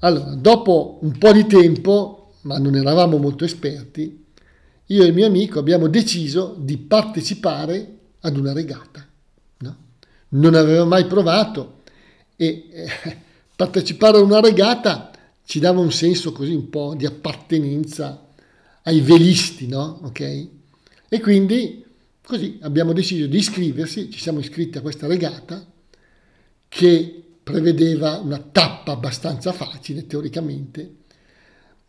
Allora, 0.00 0.34
dopo 0.34 0.98
un 1.02 1.16
po' 1.18 1.32
di 1.32 1.46
tempo, 1.46 2.34
ma 2.42 2.58
non 2.58 2.76
eravamo 2.76 3.18
molto 3.18 3.44
esperti, 3.44 4.24
io 4.86 5.02
e 5.02 5.06
il 5.06 5.14
mio 5.14 5.26
amico 5.26 5.58
abbiamo 5.58 5.86
deciso 5.86 6.56
di 6.58 6.76
partecipare 6.76 7.98
ad 8.20 8.36
una 8.36 8.52
regata. 8.52 9.06
No? 9.58 9.76
Non 10.30 10.54
avevo 10.54 10.86
mai 10.86 11.06
provato 11.06 11.80
e 12.36 12.68
eh, 12.70 12.88
partecipare 13.54 14.18
a 14.18 14.22
una 14.22 14.40
regata 14.40 15.10
ci 15.44 15.60
dava 15.60 15.80
un 15.80 15.92
senso 15.92 16.32
così 16.32 16.54
un 16.54 16.70
po' 16.70 16.94
di 16.96 17.04
appartenenza 17.04 18.28
ai 18.84 19.00
velisti, 19.00 19.66
no? 19.66 20.00
Ok? 20.02 20.48
E 21.08 21.20
quindi 21.20 21.84
Così 22.32 22.56
abbiamo 22.62 22.94
deciso 22.94 23.26
di 23.26 23.36
iscriversi, 23.36 24.10
ci 24.10 24.18
siamo 24.18 24.38
iscritti 24.38 24.78
a 24.78 24.80
questa 24.80 25.06
regata 25.06 25.66
che 26.66 27.24
prevedeva 27.42 28.20
una 28.20 28.38
tappa 28.38 28.92
abbastanza 28.92 29.52
facile 29.52 30.06
teoricamente, 30.06 30.94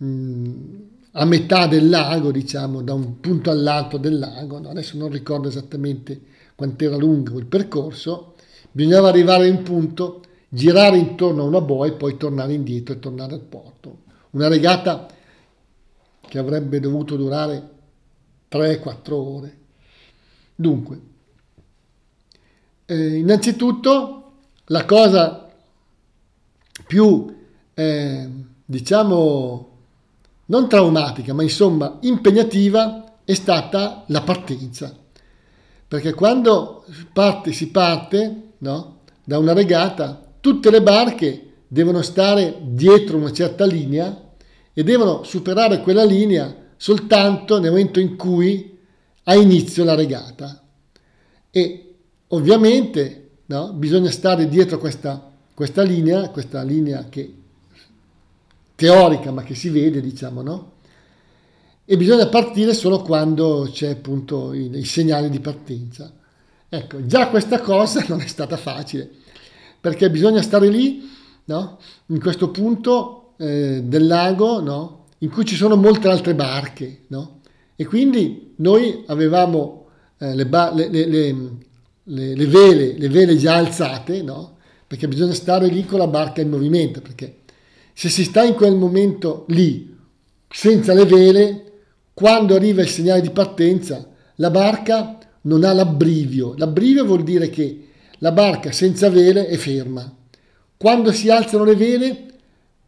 mm, 0.04 0.76
a 1.12 1.24
metà 1.24 1.66
del 1.68 1.88
lago, 1.88 2.34
diciamo, 2.34 2.82
da 2.82 2.94
un 2.94 3.22
punto 3.22 3.52
all'altro 3.52 3.98
del 3.98 4.20
lago, 4.20 4.58
adesso 4.68 4.98
non 4.98 5.10
ricordo 5.10 5.48
esattamente 5.48 6.20
quant'era 6.56 6.98
lungo 6.98 7.40
il 7.40 7.46
percorso, 7.46 8.36
bisognava 8.70 9.08
arrivare 9.08 9.48
in 9.48 9.64
punto, 9.64 10.24
girare 10.50 10.98
intorno 10.98 11.44
a 11.44 11.46
una 11.46 11.62
boa 11.62 11.88
e 11.88 11.94
poi 11.94 12.18
tornare 12.18 12.52
indietro 12.52 12.96
e 12.96 13.00
tornare 13.00 13.34
al 13.36 13.40
porto. 13.40 14.00
Una 14.32 14.50
regata 14.50 15.08
che 16.20 16.38
avrebbe 16.38 16.82
dovuto 16.82 17.16
durare 17.16 17.70
3-4 18.50 19.14
ore. 19.14 19.62
Dunque, 20.56 21.02
eh, 22.86 23.16
innanzitutto 23.16 24.32
la 24.66 24.86
cosa 24.86 25.52
più, 26.86 27.36
eh, 27.74 28.30
diciamo, 28.66 29.78
non 30.46 30.68
traumatica, 30.68 31.34
ma 31.34 31.44
insomma 31.44 31.98
impegnativa 32.02 33.20
è 33.24 33.34
stata 33.34 34.04
la 34.08 34.22
partenza. 34.22 34.96
Perché 35.88 36.14
quando 36.14 36.86
parte, 37.14 37.52
si 37.52 37.70
parte 37.70 38.52
no, 38.60 39.00
da 39.24 39.38
una 39.38 39.54
regata, 39.54 40.22
tutte 40.40 40.70
le 40.70 40.82
barche 40.82 41.54
devono 41.68 42.02
stare 42.02 42.58
dietro 42.62 43.18
una 43.18 43.32
certa 43.32 43.66
linea 43.66 44.32
e 44.74 44.84
devono 44.84 45.24
superare 45.24 45.82
quella 45.82 46.04
linea 46.04 46.54
soltanto 46.78 47.60
nel 47.60 47.72
momento 47.72 48.00
in 48.00 48.16
cui 48.16 48.73
a 49.24 49.36
inizio 49.36 49.84
la 49.84 49.96
regata. 49.96 50.62
E 51.50 51.96
ovviamente 52.30 53.30
no, 53.46 53.74
bisogna 53.74 54.12
stare 54.12 54.48
dietro 54.48 54.78
questa, 54.78 55.32
questa 55.54 55.82
linea, 55.84 56.30
questa 56.30 56.64
linea 56.64 57.08
che 57.10 57.34
teorica 58.76 59.32
ma 59.32 59.44
che 59.44 59.56
si 59.56 59.70
vede, 59.70 60.02
diciamo, 60.02 60.42
no? 60.42 60.72
E 61.86 61.98
bisogna 61.98 62.28
partire 62.28 62.74
solo 62.74 63.02
quando 63.02 63.70
c'è 63.72 63.90
appunto 63.90 64.54
i, 64.54 64.70
i 64.78 64.86
segnali 64.86 65.30
di 65.30 65.40
partenza. 65.40 66.12
Ecco, 66.70 67.06
già 67.06 67.28
questa 67.28 67.60
cosa 67.60 68.04
non 68.10 68.22
è 68.22 68.28
stata 68.28 68.58
facile, 68.58 69.10
perché 69.80 70.10
bisogna 70.10 70.42
stare 70.42 70.70
lì, 70.70 71.08
no? 71.46 71.78
In 72.08 72.20
questo 72.20 72.50
punto 72.50 73.34
eh, 73.38 73.82
del 73.84 74.08
lago, 74.08 74.60
no? 74.62 75.06
In 75.20 75.30
cui 75.30 75.46
ci 75.46 75.56
sono 75.56 75.76
molte 75.76 76.08
altre 76.10 76.34
barche, 76.36 77.04
no? 77.08 77.42
E 77.84 77.86
quindi 77.86 78.54
noi 78.58 79.04
avevamo 79.08 79.88
eh, 80.18 80.34
le, 80.34 80.46
ba- 80.46 80.72
le, 80.74 80.88
le, 80.88 81.06
le, 82.04 82.46
vele, 82.46 82.98
le 82.98 83.10
vele 83.10 83.36
già 83.36 83.56
alzate, 83.56 84.22
no? 84.22 84.56
Perché 84.88 85.10
bisogna 85.10 85.34
stare 85.34 85.68
lì 85.68 85.86
con 85.86 86.00
la 86.00 86.08
barca 86.08 86.40
in 86.40 86.50
movimento, 86.50 87.02
perché 87.02 87.40
se 87.92 88.08
si 88.08 88.24
sta 88.24 88.42
in 88.44 88.54
quel 88.54 88.76
momento 88.76 89.44
lì 89.50 89.94
senza 90.48 90.94
le 90.94 91.04
vele, 91.04 91.72
quando 92.14 92.56
arriva 92.56 92.82
il 92.82 92.88
segnale 92.88 93.20
di 93.20 93.32
partenza, 93.32 94.08
la 94.36 94.50
barca 94.50 95.18
non 95.42 95.66
ha 95.66 95.74
l'abbrivio. 95.74 96.54
L'abbrivio 96.56 97.04
vuol 97.04 97.24
dire 97.24 97.50
che 97.50 97.88
la 98.20 98.32
barca 98.32 98.72
senza 98.72 99.10
vele 99.10 99.48
è 99.48 99.58
ferma. 99.58 100.10
Quando 100.78 101.12
si 101.12 101.30
alzano 101.30 101.66
le 101.66 101.76
vele, 101.76 102.26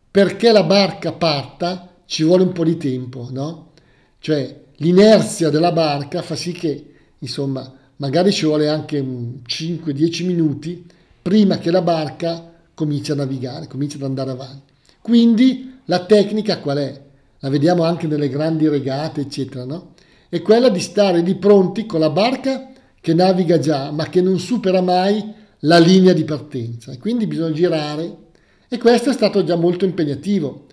perché 0.09 0.53
la 0.53 0.63
barca 0.63 1.11
parta, 1.11 1.95
ci 2.05 2.23
vuole 2.23 2.43
un 2.43 2.53
po' 2.53 2.63
di 2.63 2.77
tempo, 2.77 3.27
no? 3.29 3.71
Cioè 4.19 4.63
l'inerzia 4.77 5.49
della 5.49 5.71
barca 5.71 6.21
fa 6.21 6.35
sì 6.35 6.51
che, 6.51 6.93
insomma, 7.19 7.71
magari 7.97 8.31
ci 8.31 8.45
vuole 8.45 8.67
anche 8.67 8.99
5-10 9.01 10.25
minuti 10.25 10.85
prima 11.21 11.57
che 11.57 11.71
la 11.71 11.81
barca 11.81 12.51
cominci 12.73 13.11
a 13.11 13.15
navigare, 13.15 13.67
cominci 13.67 13.95
ad 13.97 14.03
andare 14.03 14.31
avanti. 14.31 14.73
Quindi 15.01 15.79
la 15.85 16.05
tecnica 16.05 16.59
qual 16.59 16.77
è? 16.77 17.01
La 17.39 17.49
vediamo 17.49 17.83
anche 17.83 18.07
nelle 18.07 18.29
grandi 18.29 18.67
regate, 18.67 19.21
eccetera, 19.21 19.65
no? 19.65 19.93
È 20.29 20.41
quella 20.41 20.69
di 20.69 20.79
stare 20.79 21.21
lì 21.21 21.35
pronti 21.35 21.85
con 21.85 21.99
la 21.99 22.09
barca 22.09 22.71
che 22.99 23.13
naviga 23.13 23.59
già, 23.59 23.91
ma 23.91 24.09
che 24.09 24.21
non 24.21 24.39
supera 24.39 24.81
mai 24.81 25.33
la 25.59 25.77
linea 25.77 26.13
di 26.13 26.23
partenza. 26.23 26.91
E 26.91 26.97
quindi 26.97 27.27
bisogna 27.27 27.53
girare. 27.53 28.17
E 28.67 28.77
questo 28.77 29.11
è 29.11 29.13
stato 29.13 29.43
già 29.43 29.55
molto 29.55 29.85
impegnativo, 29.85 30.65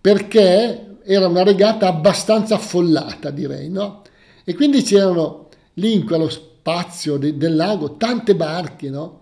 perché 0.00 0.91
era 1.04 1.26
una 1.26 1.42
regata 1.42 1.88
abbastanza 1.88 2.56
affollata, 2.56 3.30
direi, 3.30 3.68
no? 3.68 4.02
E 4.44 4.54
quindi 4.54 4.82
c'erano 4.82 5.48
lì 5.74 5.94
in 5.94 6.04
quello 6.04 6.28
spazio 6.28 7.16
de, 7.16 7.36
del 7.36 7.54
lago 7.56 7.96
tante 7.96 8.34
barche, 8.34 8.90
no? 8.90 9.20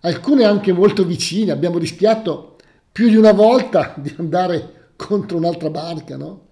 alcune 0.00 0.44
anche 0.44 0.72
molto 0.72 1.04
vicine, 1.04 1.52
abbiamo 1.52 1.78
rischiato 1.78 2.56
più 2.90 3.08
di 3.08 3.16
una 3.16 3.32
volta 3.32 3.94
di 4.00 4.14
andare 4.18 4.90
contro 4.96 5.36
un'altra 5.36 5.70
barca, 5.70 6.16
no? 6.16 6.48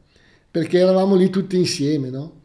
perché 0.51 0.79
eravamo 0.79 1.15
lì 1.15 1.31
tutti 1.31 1.57
insieme, 1.57 2.11
no? 2.11 2.39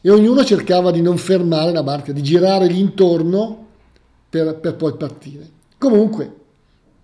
e 0.00 0.10
ognuno 0.10 0.44
cercava 0.44 0.90
di 0.90 1.00
non 1.00 1.16
fermare 1.16 1.72
la 1.72 1.82
barca, 1.82 2.12
di 2.12 2.22
girare 2.22 2.66
lì 2.66 2.78
intorno 2.78 3.66
per, 4.28 4.58
per 4.58 4.76
poi 4.76 4.96
partire. 4.96 5.48
Comunque 5.78 6.34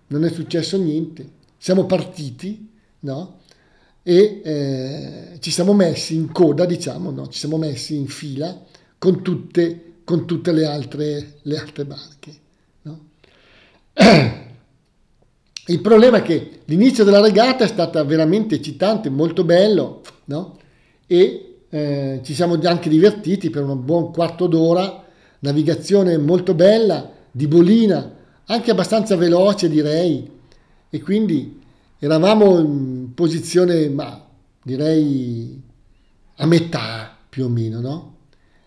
non 0.07 0.23
è 0.23 0.29
successo 0.29 0.77
niente, 0.77 1.29
siamo 1.57 1.85
partiti, 1.85 2.69
no? 2.99 3.39
E 4.03 4.41
eh, 4.43 5.37
ci 5.39 5.49
siamo 5.49 5.73
messi 5.73 6.15
in 6.15 6.31
coda, 6.31 6.65
diciamo, 6.65 7.09
no? 7.09 7.29
ci 7.29 7.39
siamo 7.39 7.57
messi 7.57 7.95
in 7.95 8.07
fila 8.07 8.61
con 8.97 9.23
tutte, 9.23 9.93
con 10.03 10.25
tutte 10.25 10.51
le, 10.51 10.65
altre, 10.65 11.35
le 11.41 11.57
altre 11.57 11.85
barche. 11.85 12.33
No? 12.81 12.99
Il 15.65 15.79
problema 15.79 16.17
è 16.17 16.21
che 16.21 16.59
l'inizio 16.65 17.05
della 17.05 17.21
regata 17.21 17.63
è 17.63 17.67
stata 17.67 18.03
veramente 18.03 18.55
eccitante, 18.55 19.09
molto 19.09 19.45
bello, 19.45 20.01
no? 20.25 20.57
e 21.07 21.59
eh, 21.69 22.19
ci 22.21 22.33
siamo 22.33 22.59
anche 22.63 22.89
divertiti 22.89 23.49
per 23.49 23.63
un 23.63 23.85
buon 23.85 24.11
quarto 24.11 24.47
d'ora, 24.47 25.05
navigazione 25.39 26.17
molto 26.17 26.53
bella, 26.53 27.09
di 27.31 27.47
bolina, 27.47 28.13
anche 28.45 28.71
abbastanza 28.71 29.15
veloce 29.15 29.69
direi, 29.69 30.29
e 30.89 31.01
quindi 31.01 31.61
eravamo 32.05 32.59
in 32.59 33.13
posizione, 33.13 33.87
ma 33.87 34.21
direi 34.61 35.61
a 36.35 36.45
metà 36.45 37.15
più 37.29 37.45
o 37.45 37.49
meno, 37.49 37.79
no? 37.79 38.15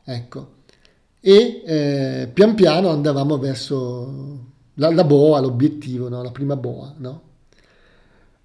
Ecco. 0.04 0.54
E 1.20 1.62
eh, 1.66 2.30
pian 2.32 2.54
piano 2.54 2.88
andavamo 2.88 3.36
verso 3.36 4.38
la, 4.74 4.90
la 4.90 5.04
boa, 5.04 5.40
l'obiettivo, 5.40 6.08
no? 6.08 6.22
la 6.22 6.30
prima 6.30 6.56
boa, 6.56 6.94
no? 6.96 7.22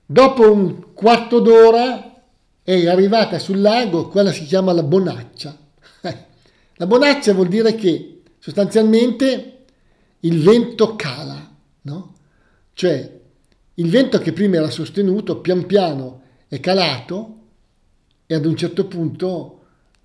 Dopo 0.05 0.51
un 0.51 0.93
quarto 0.93 1.39
d'ora 1.39 2.23
è 2.61 2.87
arrivata 2.87 3.39
sul 3.39 3.61
lago, 3.61 4.09
quella 4.09 4.33
si 4.33 4.43
chiama 4.43 4.73
la 4.73 4.83
bonaccia. 4.83 5.57
la 6.75 6.85
bonaccia 6.85 7.33
vuol 7.33 7.47
dire 7.47 7.75
che 7.75 8.23
sostanzialmente 8.39 9.63
il 10.19 10.41
vento 10.41 10.97
cala, 10.97 11.49
no? 11.83 12.13
Cioè 12.73 13.20
il 13.75 13.89
vento 13.89 14.19
che 14.19 14.33
prima 14.33 14.57
era 14.57 14.69
sostenuto 14.69 15.39
pian 15.39 15.65
piano 15.65 16.21
è 16.47 16.59
calato 16.59 17.37
e 18.25 18.35
ad 18.35 18.45
un 18.45 18.55
certo 18.55 18.85
punto 18.85 19.59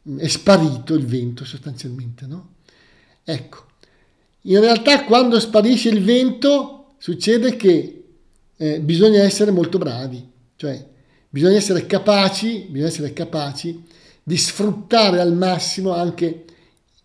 mm, 0.09 0.19
è 0.19 0.29
sparito 0.29 0.95
il 0.95 1.05
vento 1.05 1.45
sostanzialmente, 1.45 2.27
no? 2.27 2.55
Ecco, 3.25 3.65
in 4.43 4.61
realtà 4.61 5.05
quando 5.05 5.41
sparisce 5.41 5.89
il 5.89 6.03
vento 6.03 6.95
succede 6.99 7.57
che 7.57 8.05
eh, 8.57 8.81
bisogna 8.81 9.23
essere 9.23 9.51
molto 9.51 9.79
bravi, 9.79 10.25
cioè 10.55 10.87
bisogna 11.29 11.57
essere 11.57 11.87
capaci, 11.87 12.67
bisogna 12.69 12.89
essere 12.89 13.13
capaci 13.13 13.85
di 14.23 14.37
sfruttare 14.37 15.21
al 15.21 15.35
massimo 15.35 15.93
anche 15.93 16.45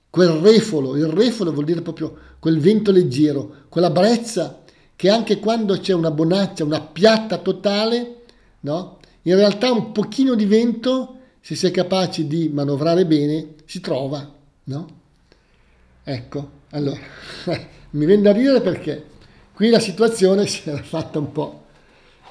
quel 0.10 0.30
refolo, 0.30 0.96
il 0.96 1.08
refolo 1.08 1.52
vuol 1.52 1.66
dire 1.66 1.82
proprio 1.82 2.18
quel 2.40 2.60
vento 2.60 2.92
leggero, 2.92 3.66
quella 3.70 3.90
brezza 3.90 4.61
che 5.02 5.10
anche 5.10 5.40
quando 5.40 5.80
c'è 5.80 5.94
una 5.94 6.12
bonaccia, 6.12 6.64
una 6.64 6.80
piatta 6.80 7.40
totale, 7.40 8.18
no? 8.60 9.00
in 9.24 9.34
realtà 9.34 9.72
un 9.72 9.92
pochino 9.94 10.36
di 10.36 10.46
vento, 10.46 11.18
se 11.42 11.56
si 11.56 11.66
è 11.66 11.72
capaci 11.72 12.28
di 12.28 12.50
manovrare 12.50 13.08
bene, 13.08 13.56
si 13.66 13.80
trova. 13.82 14.32
No? 14.66 14.88
Ecco, 16.04 16.50
allora, 16.70 17.00
mi 17.90 18.06
viene 18.06 18.22
da 18.22 18.32
ridere 18.32 18.62
perché 18.62 19.06
qui 19.54 19.70
la 19.70 19.80
situazione 19.80 20.46
si 20.46 20.70
era 20.70 20.84
fatta 20.84 21.18
un 21.18 21.32
po'. 21.32 21.64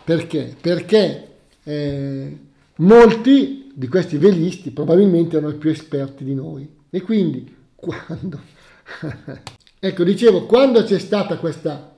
Perché? 0.05 0.55
Perché 0.61 1.29
eh, 1.65 2.39
molti 2.77 3.73
di 3.75 3.89
questi 3.89 4.17
velisti 4.17 4.71
probabilmente 4.71 5.39
erano 5.39 5.57
più 5.57 5.71
esperti 5.71 6.23
di 6.23 6.37
noi. 6.37 6.73
E 6.89 7.01
quindi 7.03 7.53
quando... 7.75 8.41
ecco, 9.81 10.05
dicevo, 10.05 10.47
quando 10.47 10.85
c'è 10.85 11.01
stata 11.01 11.37
questa 11.37 11.91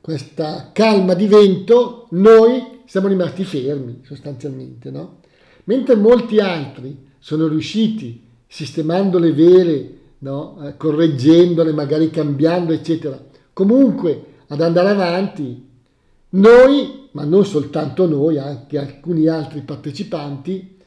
questa 0.00 0.70
calma 0.72 1.14
di 1.14 1.26
vento, 1.26 2.06
noi 2.10 2.80
siamo 2.86 3.08
rimasti 3.08 3.44
fermi 3.44 4.00
sostanzialmente, 4.04 4.90
no? 4.90 5.18
Mentre 5.64 5.94
molti 5.94 6.38
altri 6.38 7.08
sono 7.18 7.46
riusciti, 7.46 8.26
sistemando 8.46 9.18
le 9.18 9.32
vele, 9.32 9.98
no? 10.18 10.58
eh, 10.66 10.76
correggendole, 10.76 11.72
magari 11.72 12.10
cambiando, 12.10 12.72
eccetera, 12.72 13.22
comunque 13.52 14.24
ad 14.48 14.60
andare 14.60 14.88
avanti, 14.88 15.68
noi, 16.30 17.08
ma 17.12 17.24
non 17.24 17.44
soltanto 17.44 18.06
noi, 18.08 18.38
anche 18.38 18.78
alcuni 18.78 19.26
altri 19.28 19.60
partecipanti, 19.60 20.78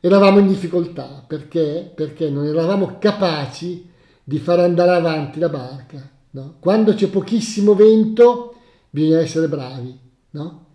eravamo 0.00 0.38
in 0.38 0.48
difficoltà. 0.48 1.24
Perché? 1.26 1.90
Perché 1.94 2.30
non 2.30 2.46
eravamo 2.46 2.98
capaci 2.98 3.88
di 4.22 4.38
far 4.38 4.60
andare 4.60 4.92
avanti 4.92 5.38
la 5.38 5.48
barca. 5.48 6.10
No? 6.32 6.56
Quando 6.60 6.94
c'è 6.94 7.08
pochissimo 7.08 7.74
vento 7.74 8.54
bisogna 8.90 9.20
essere 9.20 9.48
bravi, 9.48 9.98
no? 10.30 10.66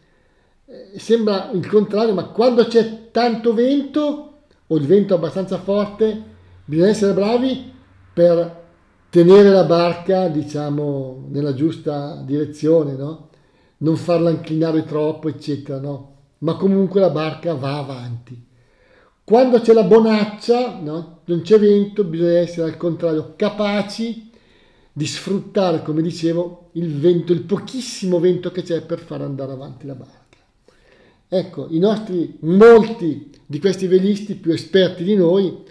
Eh, 0.65 0.99
sembra 0.99 1.51
il 1.51 1.67
contrario, 1.67 2.13
ma 2.13 2.25
quando 2.25 2.65
c'è 2.65 3.11
tanto 3.11 3.53
vento 3.53 4.37
o 4.67 4.77
il 4.77 4.85
vento 4.85 5.13
abbastanza 5.13 5.57
forte, 5.59 6.21
bisogna 6.65 6.89
essere 6.89 7.13
bravi 7.13 7.71
per 8.13 8.63
tenere 9.09 9.49
la 9.49 9.63
barca, 9.63 10.27
diciamo, 10.27 11.27
nella 11.29 11.53
giusta 11.53 12.21
direzione, 12.25 12.93
no? 12.93 13.29
Non 13.77 13.95
farla 13.95 14.29
inclinare 14.29 14.83
troppo, 14.83 15.29
eccetera, 15.29 15.79
no? 15.79 16.13
Ma 16.39 16.55
comunque 16.55 16.99
la 16.99 17.09
barca 17.09 17.53
va 17.53 17.77
avanti. 17.77 18.45
Quando 19.23 19.59
c'è 19.59 19.73
la 19.73 19.83
bonaccia, 19.83 20.79
no? 20.81 21.21
non 21.25 21.41
c'è 21.41 21.59
vento, 21.59 22.03
bisogna 22.03 22.39
essere 22.39 22.69
al 22.69 22.77
contrario 22.77 23.33
capaci 23.35 24.31
di 24.97 25.07
sfruttare, 25.07 25.81
come 25.81 26.01
dicevo, 26.01 26.69
il 26.73 26.97
vento, 26.97 27.33
il 27.33 27.41
pochissimo 27.41 28.17
vento 28.21 28.49
che 28.51 28.63
c'è 28.63 28.81
per 28.81 28.99
far 28.99 29.21
andare 29.21 29.51
avanti 29.51 29.85
la 29.85 29.93
barca. 29.93 30.37
Ecco, 31.27 31.67
i 31.69 31.79
nostri, 31.79 32.37
molti 32.41 33.29
di 33.45 33.59
questi 33.59 33.87
velisti 33.87 34.35
più 34.35 34.53
esperti 34.53 35.03
di 35.03 35.15
noi 35.15 35.63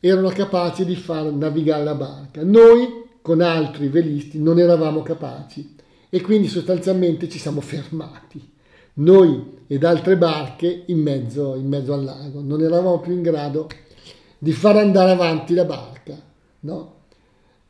erano 0.00 0.30
capaci 0.30 0.84
di 0.84 0.96
far 0.96 1.32
navigare 1.32 1.84
la 1.84 1.94
barca. 1.94 2.42
Noi, 2.42 3.04
con 3.22 3.42
altri 3.42 3.86
velisti, 3.86 4.40
non 4.40 4.58
eravamo 4.58 5.02
capaci 5.02 5.76
e 6.10 6.20
quindi 6.20 6.48
sostanzialmente 6.48 7.28
ci 7.28 7.38
siamo 7.38 7.60
fermati. 7.60 8.42
Noi 8.94 9.60
ed 9.68 9.84
altre 9.84 10.16
barche 10.16 10.82
in 10.86 10.98
mezzo, 10.98 11.54
in 11.54 11.68
mezzo 11.68 11.92
al 11.94 12.02
lago. 12.02 12.40
Non 12.40 12.60
eravamo 12.60 12.98
più 12.98 13.12
in 13.12 13.22
grado 13.22 13.68
di 14.36 14.50
far 14.50 14.78
andare 14.78 15.12
avanti 15.12 15.54
la 15.54 15.64
barca, 15.64 16.20
no? 16.60 17.01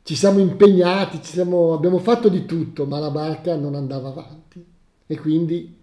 Ci 0.03 0.15
siamo 0.15 0.39
impegnati, 0.39 1.21
ci 1.21 1.31
siamo, 1.31 1.73
abbiamo 1.73 1.97
fatto 1.97 2.29
di 2.29 2.45
tutto, 2.45 2.85
ma 2.85 2.99
la 2.99 3.09
barca 3.09 3.55
non 3.55 3.73
andava 3.75 4.09
avanti 4.09 4.63
e 5.07 5.17
quindi 5.17 5.77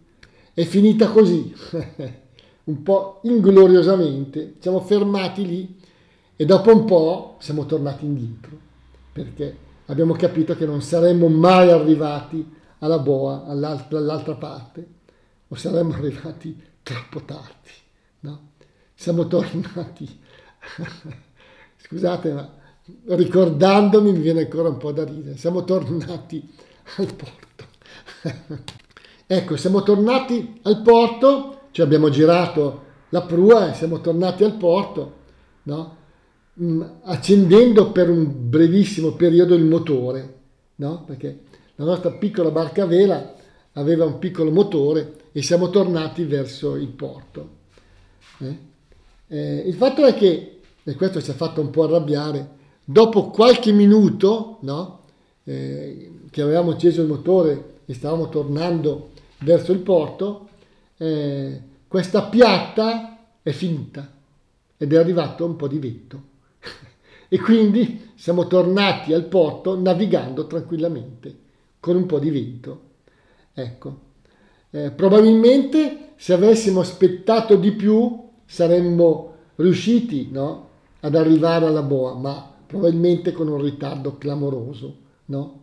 è 0.52 0.64
finita 0.64 1.08
così, 1.08 1.54
un 2.64 2.82
po' 2.82 3.20
ingloriosamente, 3.24 4.52
ci 4.54 4.60
siamo 4.60 4.80
fermati 4.80 5.46
lì 5.46 5.78
e 6.36 6.44
dopo 6.44 6.74
un 6.74 6.84
po' 6.84 7.36
siamo 7.40 7.66
tornati 7.66 8.04
indietro 8.04 8.68
perché 9.12 9.56
abbiamo 9.86 10.14
capito 10.14 10.54
che 10.54 10.66
non 10.66 10.82
saremmo 10.82 11.28
mai 11.28 11.70
arrivati 11.70 12.58
alla 12.78 12.98
boa, 12.98 13.44
all'altra, 13.46 13.98
all'altra 13.98 14.34
parte, 14.34 14.86
o 15.48 15.54
saremmo 15.54 15.94
arrivati 15.94 16.58
troppo 16.82 17.22
tardi. 17.24 17.70
No? 18.20 18.48
Siamo 18.94 19.26
tornati. 19.26 20.20
Scusate, 21.76 22.32
ma 22.32 22.58
ricordandomi 23.06 24.12
mi 24.12 24.20
viene 24.20 24.40
ancora 24.40 24.68
un 24.68 24.76
po' 24.76 24.92
da 24.92 25.04
ridere. 25.04 25.36
Siamo 25.36 25.64
tornati 25.64 26.48
al 26.96 27.14
porto. 27.14 27.64
ecco, 29.26 29.56
siamo 29.56 29.82
tornati 29.82 30.60
al 30.62 30.82
porto, 30.82 31.60
cioè 31.70 31.86
abbiamo 31.86 32.08
girato 32.10 32.88
la 33.10 33.22
prua 33.22 33.70
e 33.70 33.74
siamo 33.74 34.00
tornati 34.00 34.44
al 34.44 34.54
porto, 34.54 35.14
no? 35.64 35.98
Mm, 36.60 36.82
accendendo 37.04 37.90
per 37.90 38.10
un 38.10 38.48
brevissimo 38.50 39.12
periodo 39.12 39.54
il 39.54 39.64
motore, 39.64 40.34
no? 40.76 41.04
perché 41.04 41.44
la 41.76 41.84
nostra 41.84 42.10
piccola 42.10 42.50
barca 42.50 42.84
vela 42.84 43.34
aveva 43.74 44.04
un 44.04 44.18
piccolo 44.18 44.50
motore 44.50 45.16
e 45.32 45.42
siamo 45.42 45.70
tornati 45.70 46.24
verso 46.24 46.76
il 46.76 46.88
porto. 46.88 47.48
Eh? 48.40 48.58
Eh, 49.28 49.62
il 49.66 49.74
fatto 49.74 50.04
è 50.04 50.14
che, 50.14 50.60
e 50.82 50.94
questo 50.96 51.22
ci 51.22 51.30
ha 51.30 51.34
fatto 51.34 51.60
un 51.60 51.70
po' 51.70 51.84
arrabbiare, 51.84 52.58
Dopo 52.90 53.30
qualche 53.30 53.70
minuto, 53.70 54.58
no, 54.62 55.02
eh, 55.44 56.22
che 56.28 56.42
avevamo 56.42 56.72
acceso 56.72 57.02
il 57.02 57.06
motore 57.06 57.82
e 57.84 57.94
stavamo 57.94 58.28
tornando 58.28 59.10
verso 59.42 59.70
il 59.70 59.78
porto, 59.78 60.48
eh, 60.96 61.60
questa 61.86 62.24
piatta 62.24 63.36
è 63.44 63.52
finita 63.52 64.12
ed 64.76 64.92
è 64.92 64.96
arrivato 64.96 65.44
un 65.44 65.54
po' 65.54 65.68
di 65.68 65.78
vento. 65.78 66.22
E 67.32 67.38
quindi 67.38 68.10
siamo 68.16 68.48
tornati 68.48 69.12
al 69.12 69.26
porto 69.26 69.78
navigando 69.78 70.48
tranquillamente, 70.48 71.38
con 71.78 71.94
un 71.94 72.06
po' 72.06 72.18
di 72.18 72.30
vento. 72.30 72.80
Ecco, 73.54 73.98
eh, 74.70 74.90
probabilmente 74.90 76.14
se 76.16 76.32
avessimo 76.32 76.80
aspettato 76.80 77.54
di 77.54 77.70
più 77.70 78.20
saremmo 78.44 79.34
riusciti 79.54 80.28
no, 80.32 80.70
ad 80.98 81.14
arrivare 81.14 81.66
alla 81.66 81.82
boa, 81.82 82.14
ma 82.14 82.49
probabilmente 82.70 83.32
con 83.32 83.48
un 83.48 83.60
ritardo 83.60 84.16
clamoroso. 84.16 84.96
No? 85.26 85.62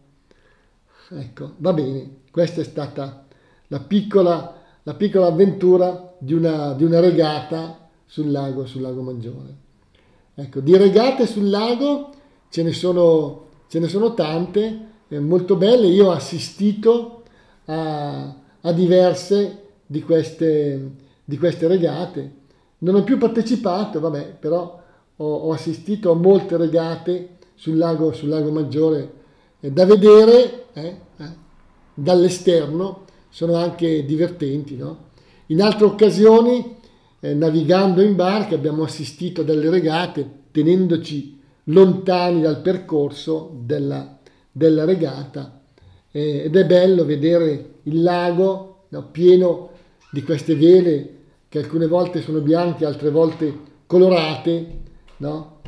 Ecco, 1.10 1.54
va 1.58 1.72
bene, 1.72 2.18
questa 2.32 2.62
è 2.62 2.64
stata 2.66 3.26
la 3.68 3.80
piccola, 3.80 4.62
la 4.84 4.94
piccola 4.94 5.28
avventura 5.28 6.14
di 6.20 6.34
una, 6.34 6.74
di 6.74 6.84
una 6.84 7.00
regata 7.00 7.88
sul 8.06 8.30
lago, 8.30 8.66
sul 8.66 8.82
lago 8.82 9.02
Maggiore. 9.02 9.56
Ecco, 10.36 10.60
di 10.60 10.76
regate 10.76 11.26
sul 11.26 11.50
lago 11.50 12.10
ce 12.50 12.64
ne 12.64 12.74
sono, 12.74 13.46
ce 13.68 13.80
ne 13.80 13.88
sono 13.88 14.14
tante, 14.14 14.86
eh, 15.08 15.20
molto 15.20 15.56
belle. 15.56 15.88
Io 15.88 16.08
ho 16.08 16.12
assistito 16.12 17.24
a, 17.66 18.36
a 18.62 18.72
diverse 18.74 19.64
di 19.86 20.02
queste, 20.02 20.92
di 21.24 21.38
queste, 21.38 21.68
regate. 21.68 22.32
Non 22.80 22.96
ho 22.96 23.04
più 23.04 23.18
partecipato, 23.18 24.00
vabbè, 24.02 24.36
però 24.40 24.84
ho, 25.18 25.26
ho 25.26 25.52
assistito 25.52 26.12
a 26.12 26.16
molte 26.16 26.58
regate 26.58 27.38
sul 27.56 27.78
lago, 27.78 28.14
sul 28.14 28.30
lago 28.30 28.52
Maggiore 28.52 29.12
eh, 29.60 29.72
da 29.72 29.86
vedere 29.86 30.66
eh, 30.74 30.98
eh 31.18 31.46
dall'esterno, 31.94 33.06
sono 33.30 33.56
anche 33.56 34.06
divertenti. 34.06 34.76
No? 34.76 35.06
In 35.48 35.64
altre 35.64 35.86
occasioni, 35.86 36.76
eh, 37.20 37.34
navigando 37.34 38.04
in 38.04 38.16
barca, 38.16 38.54
abbiamo 38.54 38.84
assistito 38.84 39.42
a 39.42 39.44
delle 39.44 39.72
regate 39.72 40.30
tenendoci 40.52 41.40
lontani 41.66 42.42
dal 42.42 42.62
percorso 42.62 43.52
della, 43.64 44.18
della 44.52 44.86
regata 44.86 45.62
eh, 46.12 46.44
ed 46.46 46.56
è 46.56 46.66
bello 46.66 47.04
vedere 47.04 47.76
il 47.84 48.02
lago 48.02 48.86
no, 48.90 49.08
pieno 49.12 49.70
di 50.12 50.24
queste 50.24 50.56
vele 50.56 51.16
che 51.50 51.60
alcune 51.60 51.88
volte 51.88 52.22
sono 52.22 52.40
bianche, 52.40 52.86
altre 52.86 53.10
volte 53.10 53.66
colorate, 53.86 54.80
no? 55.18 55.62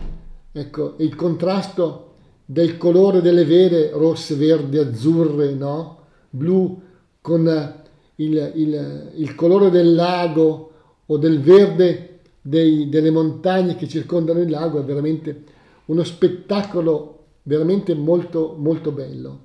Ecco, 0.51 0.95
il 0.97 1.15
contrasto 1.15 2.13
del 2.45 2.77
colore 2.77 3.21
delle 3.21 3.45
vele 3.45 3.91
rosse, 3.91 4.35
verdi, 4.35 4.77
azzurre, 4.77 5.53
no? 5.53 5.97
blu, 6.29 6.81
con 7.21 7.73
il, 8.15 8.51
il, 8.55 9.11
il 9.15 9.35
colore 9.35 9.69
del 9.69 9.93
lago 9.93 10.71
o 11.05 11.17
del 11.17 11.41
verde 11.41 12.19
dei, 12.41 12.89
delle 12.89 13.11
montagne 13.11 13.75
che 13.75 13.87
circondano 13.87 14.39
il 14.39 14.49
lago 14.49 14.79
è 14.79 14.83
veramente 14.83 15.43
uno 15.85 16.03
spettacolo 16.03 17.15
veramente 17.43 17.93
molto 17.95 18.55
molto 18.57 18.91
bello. 18.91 19.39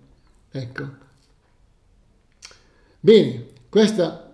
Ecco. 0.50 1.02
Bene, 3.00 3.46
questa, 3.68 4.32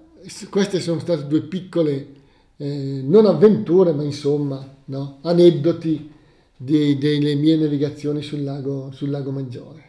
queste 0.49 0.81
sono 0.81 1.01
state 1.01 1.27
due 1.27 1.43
piccole, 1.43 2.09
eh, 2.57 3.01
non 3.05 3.27
avventure, 3.27 3.93
ma 3.93 4.03
insomma, 4.03 4.77
no? 4.91 5.19
aneddoti 5.23 6.13
delle 6.57 7.35
mie 7.37 7.57
navigazioni 7.57 8.21
sul 8.21 8.43
lago, 8.43 8.91
sul 8.93 9.09
lago 9.09 9.31
Maggiore. 9.31 9.89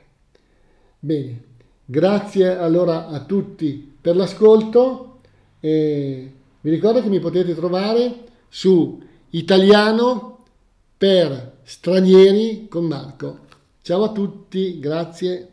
Bene, 1.00 1.44
grazie 1.84 2.56
allora 2.56 3.08
a 3.08 3.20
tutti 3.26 3.94
per 4.00 4.16
l'ascolto 4.16 5.20
e 5.60 6.32
vi 6.62 6.70
ricordo 6.70 7.02
che 7.02 7.10
mi 7.10 7.20
potete 7.20 7.54
trovare 7.56 8.24
su 8.48 9.02
Italiano 9.32 10.44
per 10.98 11.58
stranieri 11.64 12.68
con 12.70 12.86
Marco. 12.86 13.40
Ciao 13.82 14.04
a 14.04 14.12
tutti, 14.12 14.80
grazie. 14.80 15.51